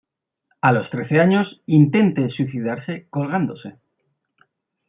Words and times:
A 0.61 0.71
los 0.71 0.89
trece 0.89 1.19
años 1.19 1.45
intente 1.67 2.27
suicidarse 2.31 3.05
colgándose. 3.11 3.75